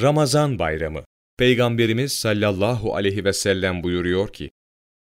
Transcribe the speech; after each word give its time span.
Ramazan 0.00 0.58
Bayramı 0.58 1.04
Peygamberimiz 1.38 2.12
sallallahu 2.12 2.94
aleyhi 2.94 3.24
ve 3.24 3.32
sellem 3.32 3.82
buyuruyor 3.82 4.32
ki, 4.32 4.50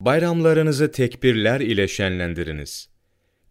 Bayramlarınızı 0.00 0.92
tekbirler 0.92 1.60
ile 1.60 1.88
şenlendiriniz. 1.88 2.88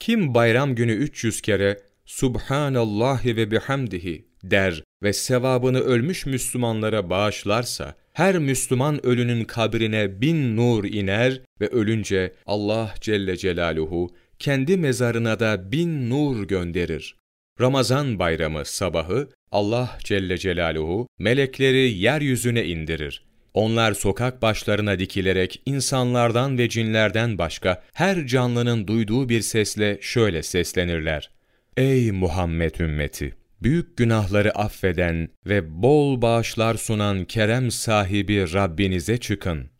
Kim 0.00 0.34
bayram 0.34 0.74
günü 0.74 0.92
300 0.92 1.40
kere 1.40 1.80
Subhanallahi 2.04 3.36
ve 3.36 3.50
bihamdihi 3.50 4.28
der 4.42 4.82
ve 5.02 5.12
sevabını 5.12 5.80
ölmüş 5.80 6.26
Müslümanlara 6.26 7.10
bağışlarsa, 7.10 7.94
her 8.12 8.38
Müslüman 8.38 9.06
ölünün 9.06 9.44
kabrine 9.44 10.20
bin 10.20 10.56
nur 10.56 10.84
iner 10.84 11.40
ve 11.60 11.68
ölünce 11.68 12.32
Allah 12.46 12.94
Celle 13.00 13.36
Celaluhu 13.36 14.14
kendi 14.38 14.76
mezarına 14.76 15.40
da 15.40 15.72
bin 15.72 16.10
nur 16.10 16.48
gönderir. 16.48 17.16
Ramazan 17.60 18.18
bayramı 18.18 18.64
sabahı 18.64 19.28
Allah 19.52 19.98
Celle 20.04 20.38
Celaluhu 20.38 21.08
melekleri 21.18 21.92
yeryüzüne 21.92 22.64
indirir. 22.64 23.22
Onlar 23.54 23.92
sokak 23.94 24.42
başlarına 24.42 24.98
dikilerek 24.98 25.62
insanlardan 25.66 26.58
ve 26.58 26.68
cinlerden 26.68 27.38
başka 27.38 27.82
her 27.92 28.26
canlının 28.26 28.86
duyduğu 28.86 29.28
bir 29.28 29.40
sesle 29.40 29.98
şöyle 30.00 30.42
seslenirler. 30.42 31.30
Ey 31.76 32.12
Muhammed 32.12 32.74
ümmeti! 32.74 33.34
Büyük 33.62 33.96
günahları 33.96 34.58
affeden 34.58 35.28
ve 35.46 35.82
bol 35.82 36.22
bağışlar 36.22 36.74
sunan 36.74 37.24
kerem 37.24 37.70
sahibi 37.70 38.52
Rabbinize 38.52 39.18
çıkın. 39.18 39.70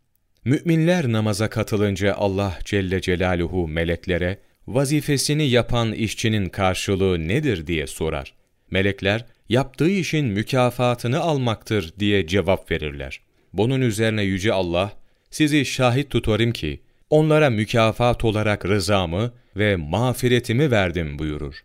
Müminler 0.44 1.12
namaza 1.12 1.50
katılınca 1.50 2.14
Allah 2.14 2.58
Celle 2.64 3.00
Celaluhu 3.00 3.68
meleklere, 3.68 4.38
vazifesini 4.68 5.48
yapan 5.48 5.92
işçinin 5.92 6.48
karşılığı 6.48 7.28
nedir 7.28 7.66
diye 7.66 7.86
sorar. 7.86 8.34
Melekler, 8.70 9.24
yaptığı 9.48 9.90
işin 9.90 10.26
mükafatını 10.26 11.20
almaktır 11.20 11.94
diye 11.98 12.26
cevap 12.26 12.70
verirler. 12.70 13.20
Bunun 13.52 13.80
üzerine 13.80 14.22
Yüce 14.22 14.52
Allah, 14.52 14.92
sizi 15.30 15.64
şahit 15.64 16.10
tutarım 16.10 16.52
ki, 16.52 16.80
onlara 17.10 17.50
mükafat 17.50 18.24
olarak 18.24 18.66
rızamı 18.66 19.32
ve 19.56 19.76
mağfiretimi 19.76 20.70
verdim 20.70 21.18
buyurur. 21.18 21.64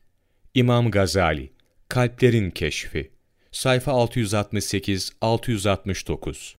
İmam 0.53 0.91
Gazali, 0.91 1.51
Kalplerin 1.89 2.51
Keşfi, 2.51 3.11
sayfa 3.51 3.91
668-669 3.91 6.55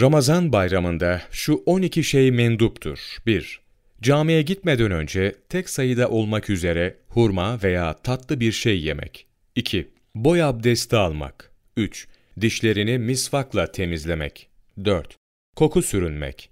Ramazan 0.00 0.52
bayramında 0.52 1.22
şu 1.30 1.62
12 1.66 2.04
şey 2.04 2.30
menduptur. 2.30 3.16
1. 3.26 3.61
Camiye 4.02 4.42
gitmeden 4.42 4.90
önce 4.90 5.34
tek 5.48 5.68
sayıda 5.68 6.08
olmak 6.08 6.50
üzere 6.50 6.96
hurma 7.08 7.62
veya 7.62 7.94
tatlı 7.94 8.40
bir 8.40 8.52
şey 8.52 8.80
yemek. 8.80 9.26
2. 9.56 9.88
Boy 10.14 10.42
abdesti 10.42 10.96
almak. 10.96 11.50
3. 11.76 12.08
Dişlerini 12.40 12.98
misvakla 12.98 13.72
temizlemek. 13.72 14.48
4. 14.84 15.16
Koku 15.56 15.82
sürünmek. 15.82 16.50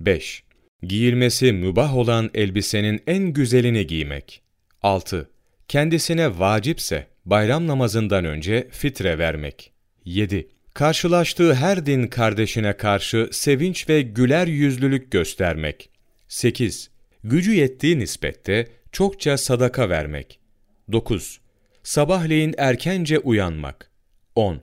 5. 0.00 0.42
Giyilmesi 0.82 1.52
mübah 1.52 1.96
olan 1.96 2.30
elbisenin 2.34 3.02
en 3.06 3.32
güzelini 3.32 3.86
giymek. 3.86 4.42
6. 4.82 5.30
Kendisine 5.68 6.38
vacipse 6.38 7.06
bayram 7.24 7.66
namazından 7.66 8.24
önce 8.24 8.68
fitre 8.70 9.18
vermek. 9.18 9.72
7. 10.04 10.48
Karşılaştığı 10.74 11.54
her 11.54 11.86
din 11.86 12.06
kardeşine 12.06 12.76
karşı 12.76 13.28
sevinç 13.32 13.88
ve 13.88 14.02
güler 14.02 14.46
yüzlülük 14.46 15.10
göstermek. 15.10 15.89
8. 16.30 16.90
Gücü 17.24 17.54
yettiği 17.54 17.98
nispette 17.98 18.68
çokça 18.92 19.38
sadaka 19.38 19.88
vermek. 19.88 20.40
9. 20.92 21.40
Sabahleyin 21.82 22.54
erkence 22.58 23.18
uyanmak. 23.18 23.90
10. 24.34 24.60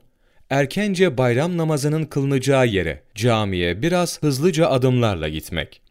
Erkence 0.50 1.18
bayram 1.18 1.56
namazının 1.56 2.04
kılınacağı 2.04 2.66
yere, 2.66 3.02
camiye 3.14 3.82
biraz 3.82 4.22
hızlıca 4.22 4.68
adımlarla 4.68 5.28
gitmek. 5.28 5.82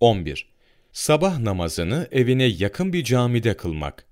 11. 0.00 0.48
Sabah 0.92 1.38
namazını 1.38 2.08
evine 2.12 2.44
yakın 2.44 2.92
bir 2.92 3.04
camide 3.04 3.56
kılmak. 3.56 4.06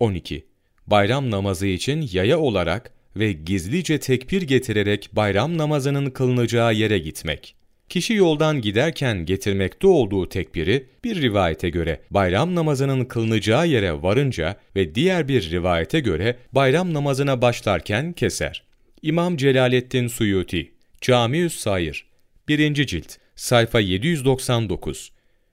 12. 0.00 0.46
Bayram 0.86 1.30
namazı 1.30 1.66
için 1.66 2.08
yaya 2.12 2.38
olarak 2.38 2.92
ve 3.16 3.32
gizlice 3.32 4.00
tekbir 4.00 4.42
getirerek 4.42 5.10
bayram 5.12 5.58
namazının 5.58 6.10
kılınacağı 6.10 6.74
yere 6.74 6.98
gitmek. 6.98 7.59
Kişi 7.90 8.14
yoldan 8.14 8.60
giderken 8.60 9.24
getirmekte 9.24 9.86
olduğu 9.86 10.28
tekbiri 10.28 10.86
bir 11.04 11.22
rivayete 11.22 11.70
göre 11.70 12.00
bayram 12.10 12.54
namazının 12.54 13.04
kılınacağı 13.04 13.68
yere 13.68 14.02
varınca 14.02 14.56
ve 14.76 14.94
diğer 14.94 15.28
bir 15.28 15.50
rivayete 15.50 16.00
göre 16.00 16.36
bayram 16.52 16.94
namazına 16.94 17.42
başlarken 17.42 18.12
keser. 18.12 18.64
İmam 19.02 19.36
Celaleddin 19.36 20.08
Suyuti, 20.08 20.72
Camiüs 21.00 21.56
Sayır, 21.56 22.06
1. 22.48 22.86
cilt, 22.86 23.16
sayfa 23.36 23.80
799, 23.80 25.12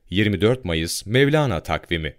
24 0.09 0.65
Mayıs 0.65 1.05
Mevlana 1.05 1.63
takvimi 1.63 2.13